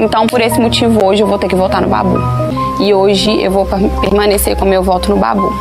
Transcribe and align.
Então, 0.00 0.26
por 0.26 0.40
esse 0.40 0.58
motivo, 0.58 1.04
hoje 1.04 1.22
eu 1.22 1.26
vou 1.26 1.38
ter 1.38 1.46
que 1.46 1.54
votar 1.54 1.82
no 1.82 1.88
Babu. 1.88 2.18
E 2.80 2.94
hoje 2.94 3.38
eu 3.42 3.50
vou 3.50 3.66
permanecer 4.00 4.56
com 4.56 4.64
meu 4.64 4.82
voto 4.82 5.10
no 5.10 5.18
Babu. 5.18 5.52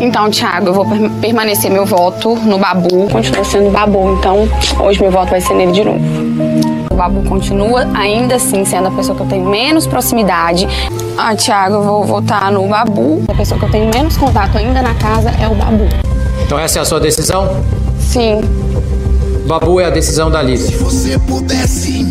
Então, 0.00 0.28
Thiago, 0.28 0.70
eu 0.70 0.74
vou 0.74 0.84
permanecer 1.20 1.70
meu 1.70 1.86
voto 1.86 2.34
no 2.34 2.58
Babu, 2.58 3.08
continua 3.08 3.44
sendo 3.44 3.70
Babu. 3.70 4.16
Então, 4.18 4.48
hoje 4.80 5.00
meu 5.00 5.12
voto 5.12 5.30
vai 5.30 5.40
ser 5.40 5.54
nele 5.54 5.70
de 5.70 5.84
novo. 5.84 6.00
O 6.90 6.94
Babu 6.96 7.22
continua 7.28 7.86
ainda 7.94 8.34
assim 8.34 8.64
sendo 8.64 8.88
a 8.88 8.90
pessoa 8.90 9.16
que 9.16 9.22
eu 9.22 9.28
tenho 9.28 9.48
menos 9.48 9.86
proximidade. 9.86 10.66
Ah, 11.16 11.36
Thiago, 11.36 11.76
eu 11.76 11.82
vou 11.84 12.04
votar 12.04 12.50
no 12.50 12.66
Babu. 12.66 13.22
A 13.28 13.34
pessoa 13.34 13.60
que 13.60 13.66
eu 13.66 13.70
tenho 13.70 13.88
menos 13.94 14.16
contato 14.16 14.58
ainda 14.58 14.82
na 14.82 14.94
casa 14.94 15.30
é 15.40 15.46
o 15.46 15.54
Babu. 15.54 15.86
Então 16.44 16.58
essa 16.58 16.80
é 16.80 16.82
a 16.82 16.84
sua 16.84 16.98
decisão? 16.98 17.48
Sim. 18.00 18.40
Babu 19.46 19.80
é 19.80 19.86
a 19.86 19.90
decisão 19.90 20.30
da 20.30 20.38
Alice. 20.38 20.72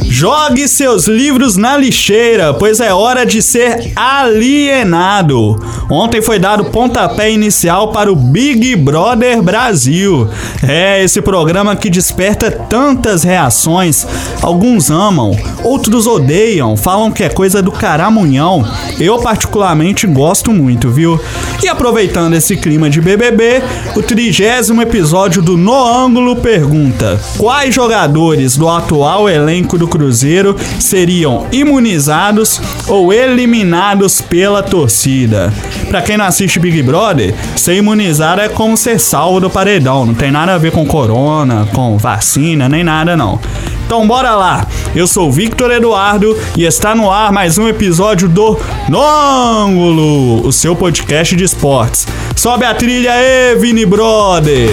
Jogue 0.09 0.67
seus 0.67 1.07
livros 1.07 1.55
na 1.55 1.77
lixeira, 1.77 2.53
pois 2.53 2.79
é 2.79 2.93
hora 2.93 3.25
de 3.25 3.41
ser 3.41 3.93
alienado. 3.95 5.55
Ontem 5.91 6.21
foi 6.21 6.39
dado 6.39 6.63
pontapé 6.63 7.29
inicial 7.33 7.89
para 7.89 8.09
o 8.09 8.15
Big 8.15 8.77
Brother 8.77 9.41
Brasil. 9.41 10.25
É 10.65 11.03
esse 11.03 11.21
programa 11.21 11.75
que 11.75 11.89
desperta 11.89 12.49
tantas 12.49 13.23
reações. 13.25 14.07
Alguns 14.41 14.89
amam, 14.89 15.37
outros 15.65 16.07
odeiam, 16.07 16.77
falam 16.77 17.11
que 17.11 17.25
é 17.25 17.27
coisa 17.27 17.61
do 17.61 17.73
caramunhão. 17.73 18.65
Eu 19.01 19.19
particularmente 19.19 20.07
gosto 20.07 20.53
muito, 20.53 20.89
viu? 20.89 21.19
E 21.61 21.67
aproveitando 21.67 22.35
esse 22.35 22.55
clima 22.55 22.89
de 22.89 23.01
BBB, 23.01 23.61
o 23.93 24.01
trigésimo 24.01 24.81
episódio 24.81 25.41
do 25.41 25.57
No 25.57 25.75
Ângulo 25.75 26.37
pergunta: 26.37 27.19
quais 27.37 27.75
jogadores 27.75 28.55
do 28.55 28.69
atual 28.69 29.27
elenco 29.27 29.77
do 29.77 29.89
Cruzeiro 29.89 30.55
seriam 30.79 31.47
imunizados 31.51 32.61
ou 32.87 33.11
eliminados 33.11 34.21
pela 34.21 34.63
torcida? 34.63 35.51
Pra 35.91 36.01
quem 36.01 36.15
não 36.15 36.23
assiste 36.23 36.57
Big 36.57 36.81
Brother, 36.83 37.35
ser 37.53 37.75
imunizado 37.75 38.39
é 38.39 38.47
como 38.47 38.77
ser 38.77 38.97
salvo 38.97 39.41
do 39.41 39.49
paredão. 39.49 40.05
Não 40.05 40.13
tem 40.13 40.31
nada 40.31 40.53
a 40.53 40.57
ver 40.57 40.71
com 40.71 40.85
corona, 40.85 41.67
com 41.73 41.97
vacina, 41.97 42.69
nem 42.69 42.81
nada 42.81 43.17
não. 43.17 43.37
Então 43.85 44.07
bora 44.07 44.33
lá! 44.33 44.65
Eu 44.95 45.05
sou 45.05 45.29
Victor 45.29 45.69
Eduardo 45.69 46.39
e 46.55 46.63
está 46.63 46.95
no 46.95 47.11
ar 47.11 47.33
mais 47.33 47.57
um 47.57 47.67
episódio 47.67 48.29
do 48.29 48.57
Nongulo, 48.87 50.47
o 50.47 50.53
seu 50.53 50.77
podcast 50.77 51.35
de 51.35 51.43
esportes. 51.43 52.07
Sobe 52.37 52.63
a 52.63 52.73
trilha 52.73 53.11
aí, 53.11 53.57
Vini 53.59 53.85
Brother! 53.85 54.69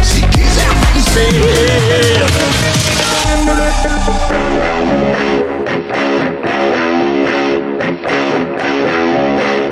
Se 0.00 0.20
quiser, 0.28 0.70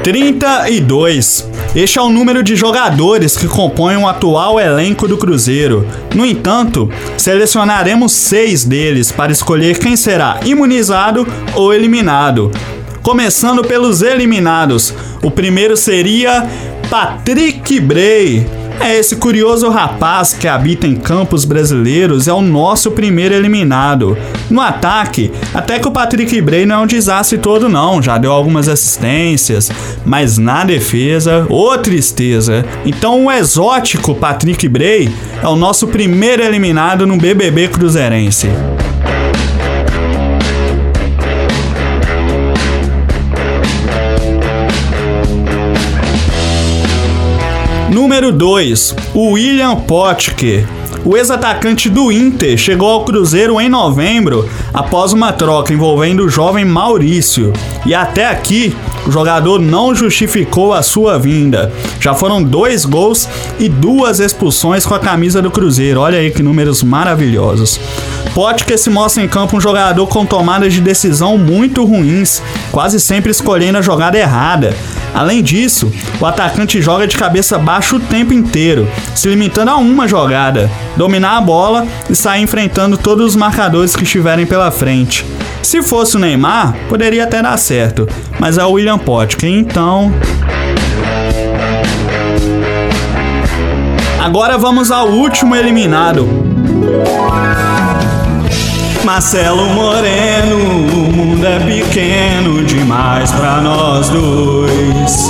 32. 0.02 1.48
Este 1.76 1.98
é 1.98 2.02
o 2.02 2.10
número 2.10 2.42
de 2.42 2.56
jogadores 2.56 3.36
que 3.36 3.46
compõem 3.46 3.96
o 3.96 4.08
atual 4.08 4.58
elenco 4.58 5.06
do 5.06 5.16
Cruzeiro. 5.16 5.86
No 6.12 6.26
entanto, 6.26 6.90
selecionaremos 7.16 8.10
seis 8.12 8.64
deles 8.64 9.12
para 9.12 9.30
escolher 9.30 9.78
quem 9.78 9.96
será 9.96 10.40
imunizado 10.44 11.26
ou 11.54 11.72
eliminado. 11.72 12.50
Começando 13.00 13.62
pelos 13.62 14.02
eliminados, 14.02 14.92
o 15.22 15.30
primeiro 15.30 15.76
seria 15.76 16.48
Patrick 16.90 17.78
Bray 17.80 18.44
é 18.84 18.98
esse 18.98 19.14
curioso 19.14 19.68
rapaz 19.68 20.32
que 20.32 20.48
habita 20.48 20.88
em 20.88 20.96
campos 20.96 21.44
brasileiros 21.44 22.26
é 22.26 22.32
o 22.32 22.42
nosso 22.42 22.90
primeiro 22.90 23.32
eliminado. 23.32 24.18
No 24.50 24.60
ataque, 24.60 25.30
até 25.54 25.78
que 25.78 25.86
o 25.86 25.92
Patrick 25.92 26.40
Bray 26.40 26.66
não 26.66 26.76
é 26.76 26.78
um 26.80 26.86
desastre 26.86 27.38
todo 27.38 27.68
não, 27.68 28.02
já 28.02 28.18
deu 28.18 28.32
algumas 28.32 28.68
assistências, 28.68 29.70
mas 30.04 30.36
na 30.36 30.64
defesa, 30.64 31.46
ô 31.48 31.78
tristeza. 31.78 32.64
Então 32.84 33.26
o 33.26 33.30
exótico 33.30 34.16
Patrick 34.16 34.68
Bray 34.68 35.08
é 35.40 35.46
o 35.46 35.54
nosso 35.54 35.86
primeiro 35.86 36.42
eliminado 36.42 37.06
no 37.06 37.16
BBB 37.16 37.68
Cruzeirense. 37.68 38.48
Número 48.12 48.30
2, 48.30 48.94
o 49.14 49.30
William 49.30 49.74
Potker. 49.74 50.68
O 51.02 51.16
ex-atacante 51.16 51.88
do 51.88 52.12
Inter 52.12 52.58
chegou 52.58 52.90
ao 52.90 53.06
Cruzeiro 53.06 53.58
em 53.58 53.70
novembro 53.70 54.46
após 54.74 55.14
uma 55.14 55.32
troca 55.32 55.72
envolvendo 55.72 56.22
o 56.22 56.28
jovem 56.28 56.62
Maurício. 56.62 57.54
E 57.86 57.94
até 57.94 58.26
aqui, 58.26 58.76
o 59.06 59.10
jogador 59.10 59.58
não 59.58 59.94
justificou 59.94 60.74
a 60.74 60.82
sua 60.82 61.18
vinda. 61.18 61.72
Já 61.98 62.12
foram 62.12 62.42
dois 62.42 62.84
gols 62.84 63.26
e 63.58 63.66
duas 63.66 64.20
expulsões 64.20 64.84
com 64.84 64.92
a 64.92 64.98
camisa 64.98 65.40
do 65.40 65.50
Cruzeiro. 65.50 66.00
Olha 66.00 66.18
aí 66.18 66.30
que 66.30 66.42
números 66.42 66.82
maravilhosos. 66.82 67.80
Potker 68.34 68.78
se 68.78 68.90
mostra 68.90 69.22
em 69.22 69.28
campo 69.28 69.56
um 69.56 69.60
jogador 69.60 70.06
com 70.06 70.26
tomadas 70.26 70.74
de 70.74 70.82
decisão 70.82 71.38
muito 71.38 71.82
ruins, 71.82 72.42
quase 72.70 73.00
sempre 73.00 73.30
escolhendo 73.30 73.78
a 73.78 73.82
jogada 73.82 74.18
errada. 74.18 74.76
Além 75.14 75.42
disso, 75.42 75.92
o 76.20 76.26
atacante 76.26 76.80
joga 76.80 77.06
de 77.06 77.16
cabeça 77.16 77.58
baixa 77.58 77.96
o 77.96 78.00
tempo 78.00 78.32
inteiro, 78.32 78.88
se 79.14 79.28
limitando 79.28 79.70
a 79.70 79.76
uma 79.76 80.08
jogada, 80.08 80.70
dominar 80.96 81.36
a 81.36 81.40
bola 81.40 81.86
e 82.08 82.14
sair 82.14 82.42
enfrentando 82.42 82.96
todos 82.96 83.26
os 83.26 83.36
marcadores 83.36 83.94
que 83.94 84.04
estiverem 84.04 84.46
pela 84.46 84.70
frente. 84.70 85.24
Se 85.62 85.82
fosse 85.82 86.16
o 86.16 86.18
Neymar, 86.18 86.74
poderia 86.88 87.24
até 87.24 87.42
dar 87.42 87.56
certo, 87.56 88.08
mas 88.38 88.58
é 88.58 88.64
o 88.64 88.72
William 88.72 88.98
Potker, 88.98 89.48
então. 89.48 90.12
Agora 94.20 94.56
vamos 94.56 94.90
ao 94.90 95.08
último 95.08 95.54
eliminado. 95.54 96.28
Marcelo 99.04 99.66
Moreno, 99.66 100.58
o 100.58 101.12
mundo 101.12 101.44
é 101.44 101.58
pequeno 101.58 102.64
demais 102.64 103.32
pra 103.32 103.60
nós 103.60 104.08
dois. 104.08 105.28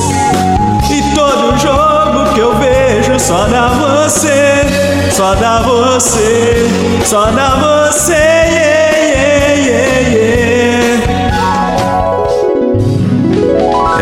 E 0.90 1.02
todo 1.14 1.58
jogo 1.58 2.34
que 2.34 2.40
eu 2.40 2.54
vejo 2.58 3.18
só 3.18 3.46
dá 3.46 3.68
você, 3.68 4.66
só 5.10 5.34
dá 5.34 5.62
você, 5.62 6.68
só 7.02 7.30
dá 7.30 7.88
você. 7.88 8.12
Yeah, 8.12 8.98
yeah, 9.54 10.00
yeah, 10.08 10.42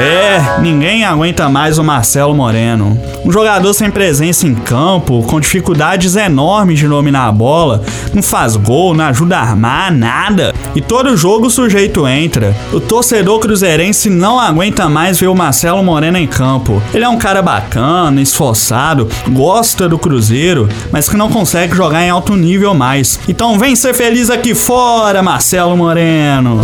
é, 0.01 0.59
ninguém 0.61 0.90
aguenta 1.11 1.49
mais 1.49 1.79
o 1.79 1.85
Marcelo 1.85 2.35
Moreno. 2.35 2.99
Um 3.25 3.33
jogador 3.33 3.75
sem 3.75 3.91
presença 3.91 4.47
em 4.47 4.55
campo, 4.55 5.23
com 5.25 5.41
dificuldades 5.41 6.17
enormes 6.17 6.79
de 6.79 6.87
dominar 6.87 7.27
a 7.27 7.33
bola, 7.33 7.83
não 8.15 8.23
faz 8.23 8.57
gol, 8.57 8.95
não 8.95 9.05
ajuda 9.05 9.37
a 9.37 9.43
armar, 9.43 9.93
nada. 9.93 10.55
E 10.75 10.81
todo 10.81 11.17
jogo 11.17 11.47
o 11.47 11.51
sujeito 11.51 12.07
entra. 12.07 12.55
O 12.73 12.81
torcedor 12.81 13.41
cruzeirense 13.41 14.09
não 14.09 14.39
aguenta 14.39 14.89
mais 14.89 15.19
ver 15.19 15.27
o 15.27 15.35
Marcelo 15.35 15.83
Moreno 15.83 16.17
em 16.17 16.27
campo. 16.27 16.81
Ele 16.95 17.05
é 17.05 17.09
um 17.09 17.19
cara 17.19 17.43
bacana, 17.43 18.21
esforçado, 18.23 19.09
gosta 19.31 19.89
do 19.89 19.99
Cruzeiro, 19.99 20.69
mas 20.93 21.09
que 21.09 21.17
não 21.17 21.29
consegue 21.29 21.75
jogar 21.75 22.03
em 22.03 22.11
alto 22.11 22.37
nível 22.37 22.73
mais. 22.75 23.19
Então 23.29 23.59
vem 23.59 23.75
ser 23.75 23.95
feliz 23.95 24.31
aqui 24.31 24.55
fora, 24.55 25.23
Marcelo 25.23 25.77
Moreno. 25.77 26.61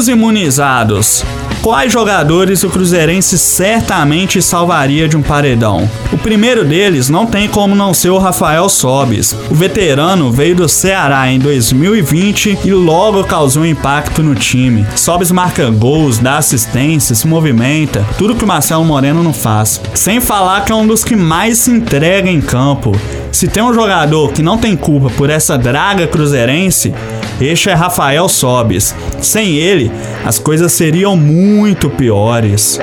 Os 0.00 0.08
imunizados? 0.08 1.22
Quais 1.60 1.92
jogadores 1.92 2.64
o 2.64 2.70
Cruzeirense 2.70 3.38
certamente 3.38 4.40
salvaria 4.40 5.06
de 5.06 5.14
um 5.14 5.20
paredão? 5.20 5.86
O 6.10 6.16
primeiro 6.16 6.64
deles 6.64 7.10
não 7.10 7.26
tem 7.26 7.46
como 7.46 7.74
não 7.74 7.92
ser 7.92 8.08
o 8.08 8.16
Rafael 8.16 8.66
Sobis. 8.70 9.36
O 9.50 9.54
veterano 9.54 10.32
veio 10.32 10.56
do 10.56 10.66
Ceará 10.70 11.30
em 11.30 11.38
2020 11.38 12.60
e 12.64 12.72
logo 12.72 13.22
causou 13.24 13.66
impacto 13.66 14.22
no 14.22 14.34
time. 14.34 14.86
Sobis 14.96 15.30
marca 15.30 15.68
gols, 15.68 16.18
dá 16.18 16.38
assistência, 16.38 17.14
se 17.14 17.26
movimenta, 17.26 18.02
tudo 18.16 18.34
que 18.34 18.44
o 18.44 18.48
Marcelo 18.48 18.86
Moreno 18.86 19.22
não 19.22 19.34
faz. 19.34 19.82
Sem 19.92 20.18
falar 20.18 20.64
que 20.64 20.72
é 20.72 20.74
um 20.74 20.86
dos 20.86 21.04
que 21.04 21.14
mais 21.14 21.58
se 21.58 21.70
entrega 21.70 22.30
em 22.30 22.40
campo. 22.40 22.98
Se 23.30 23.46
tem 23.46 23.62
um 23.62 23.72
jogador 23.74 24.32
que 24.32 24.42
não 24.42 24.58
tem 24.58 24.74
culpa 24.74 25.10
por 25.10 25.30
essa 25.30 25.56
draga 25.56 26.06
cruzeirense, 26.06 26.92
este 27.40 27.70
é 27.70 27.74
Rafael 27.74 28.28
Sobis. 28.28 28.94
Sem 29.20 29.56
ele, 29.56 29.90
as 30.24 30.38
coisas 30.38 30.72
seriam 30.72 31.16
muito 31.16 31.88
piores. 31.88 32.78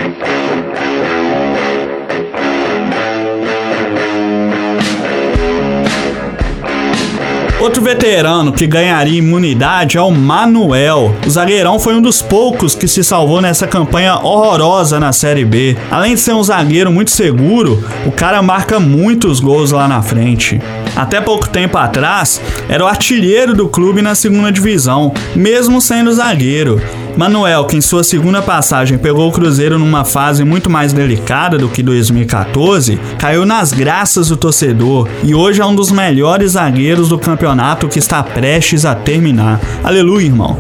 Outro 7.67 7.81
veterano 7.81 8.53
que 8.53 8.65
ganharia 8.65 9.17
imunidade 9.17 9.97
é 9.97 10.01
o 10.01 10.09
Manuel. 10.09 11.13
O 11.25 11.29
zagueirão 11.29 11.77
foi 11.77 11.95
um 11.95 12.01
dos 12.01 12.21
poucos 12.21 12.73
que 12.73 12.87
se 12.87 13.03
salvou 13.03 13.41
nessa 13.41 13.67
campanha 13.67 14.15
horrorosa 14.15 15.01
na 15.01 15.11
Série 15.11 15.43
B. 15.43 15.75
Além 15.91 16.15
de 16.15 16.21
ser 16.21 16.33
um 16.33 16.41
zagueiro 16.41 16.89
muito 16.89 17.11
seguro, 17.11 17.83
o 18.05 18.11
cara 18.11 18.41
marca 18.41 18.79
muitos 18.79 19.41
gols 19.41 19.71
lá 19.71 19.85
na 19.85 20.01
frente. 20.01 20.61
Até 20.97 21.21
pouco 21.21 21.47
tempo 21.47 21.77
atrás, 21.77 22.41
era 22.67 22.83
o 22.83 22.87
artilheiro 22.87 23.53
do 23.53 23.69
clube 23.69 24.01
na 24.01 24.15
segunda 24.15 24.51
divisão, 24.51 25.13
mesmo 25.35 25.79
sendo 25.79 26.11
zagueiro. 26.11 26.81
Manuel, 27.15 27.65
que 27.65 27.77
em 27.77 27.81
sua 27.81 28.03
segunda 28.03 28.41
passagem 28.41 28.97
pegou 28.97 29.29
o 29.29 29.31
Cruzeiro 29.31 29.77
numa 29.77 30.03
fase 30.03 30.43
muito 30.43 30.71
mais 30.71 30.93
delicada 30.93 31.55
do 31.55 31.69
que 31.69 31.83
2014, 31.83 32.99
caiu 33.19 33.45
nas 33.45 33.71
graças 33.71 34.29
do 34.29 34.37
torcedor 34.37 35.07
e 35.23 35.35
hoje 35.35 35.61
é 35.61 35.65
um 35.65 35.75
dos 35.75 35.91
melhores 35.91 36.53
zagueiros 36.53 37.09
do 37.09 37.19
campeonato 37.19 37.87
que 37.87 37.99
está 37.99 38.23
prestes 38.23 38.83
a 38.83 38.95
terminar. 38.95 39.59
Aleluia, 39.83 40.25
irmão. 40.25 40.59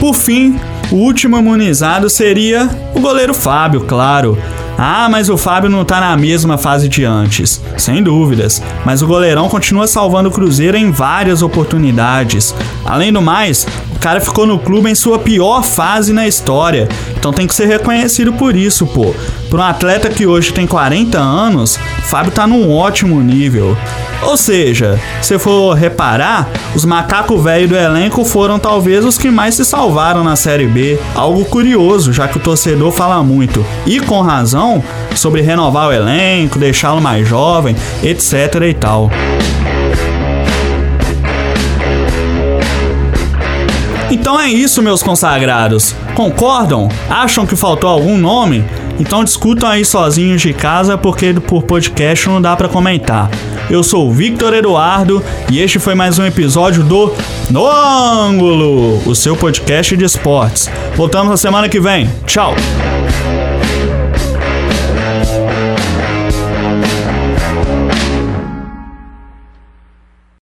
Por 0.00 0.14
fim, 0.14 0.58
o 0.90 0.96
último 0.96 1.38
imunizado 1.38 2.10
seria 2.10 2.68
o 2.94 3.00
goleiro 3.00 3.32
Fábio, 3.32 3.82
claro. 3.82 4.36
Ah, 4.76 5.08
mas 5.10 5.28
o 5.28 5.36
Fábio 5.36 5.68
não 5.68 5.84
tá 5.84 6.00
na 6.00 6.16
mesma 6.16 6.56
fase 6.56 6.88
de 6.88 7.04
antes. 7.04 7.60
Sem 7.76 8.02
dúvidas. 8.02 8.62
Mas 8.84 9.02
o 9.02 9.06
goleirão 9.06 9.48
continua 9.48 9.86
salvando 9.86 10.30
o 10.30 10.32
Cruzeiro 10.32 10.76
em 10.76 10.90
várias 10.90 11.42
oportunidades. 11.42 12.54
Além 12.84 13.12
do 13.12 13.20
mais, 13.20 13.66
cara 14.00 14.20
ficou 14.20 14.46
no 14.46 14.58
clube 14.58 14.90
em 14.90 14.94
sua 14.94 15.18
pior 15.18 15.62
fase 15.62 16.12
na 16.12 16.26
história. 16.26 16.88
Então 17.16 17.32
tem 17.32 17.46
que 17.46 17.54
ser 17.54 17.66
reconhecido 17.66 18.32
por 18.32 18.56
isso, 18.56 18.86
pô. 18.86 19.14
Para 19.50 19.60
um 19.60 19.64
atleta 19.64 20.08
que 20.08 20.26
hoje 20.26 20.52
tem 20.52 20.66
40 20.66 21.18
anos, 21.18 21.78
Fábio 22.04 22.32
tá 22.32 22.46
num 22.46 22.74
ótimo 22.74 23.20
nível. 23.20 23.76
Ou 24.22 24.36
seja, 24.36 24.98
se 25.20 25.38
for 25.38 25.74
reparar, 25.74 26.48
os 26.74 26.84
macacos 26.84 27.42
velhos 27.42 27.68
do 27.68 27.76
elenco 27.76 28.24
foram 28.24 28.58
talvez 28.58 29.04
os 29.04 29.18
que 29.18 29.30
mais 29.30 29.54
se 29.54 29.64
salvaram 29.64 30.24
na 30.24 30.36
Série 30.36 30.66
B. 30.66 30.98
Algo 31.14 31.44
curioso, 31.44 32.12
já 32.12 32.26
que 32.28 32.36
o 32.36 32.40
torcedor 32.40 32.92
fala 32.92 33.22
muito, 33.22 33.64
e 33.86 34.00
com 34.00 34.20
razão, 34.20 34.82
sobre 35.14 35.40
renovar 35.42 35.88
o 35.88 35.92
elenco, 35.92 36.58
deixá-lo 36.58 37.00
mais 37.00 37.26
jovem, 37.26 37.74
etc 38.02 38.62
e 38.68 38.74
tal. 38.74 39.10
Então 44.10 44.38
é 44.38 44.48
isso, 44.48 44.82
meus 44.82 45.02
consagrados. 45.02 45.94
Concordam? 46.14 46.88
Acham 47.08 47.46
que 47.46 47.54
faltou 47.54 47.88
algum 47.88 48.18
nome? 48.18 48.64
Então 48.98 49.24
discutam 49.24 49.68
aí 49.68 49.84
sozinhos 49.84 50.42
de 50.42 50.52
casa 50.52 50.98
porque 50.98 51.32
por 51.34 51.62
podcast 51.62 52.28
não 52.28 52.42
dá 52.42 52.56
para 52.56 52.68
comentar. 52.68 53.30
Eu 53.70 53.84
sou 53.84 54.08
o 54.08 54.12
Victor 54.12 54.52
Eduardo 54.52 55.22
e 55.48 55.60
este 55.60 55.78
foi 55.78 55.94
mais 55.94 56.18
um 56.18 56.26
episódio 56.26 56.82
do 56.82 57.14
No 57.50 57.66
Ângulo, 57.66 59.00
o 59.06 59.14
seu 59.14 59.36
podcast 59.36 59.96
de 59.96 60.04
esportes. 60.04 60.68
Voltamos 60.96 61.30
na 61.30 61.36
semana 61.36 61.68
que 61.68 61.80
vem. 61.80 62.10
Tchau. 62.26 62.54